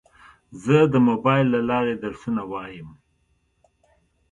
زه 0.63 0.77
د 0.93 0.95
موبایل 1.07 1.47
له 1.55 1.61
لارې 1.69 1.93
درسونه 2.03 2.41
وایم. 2.51 2.89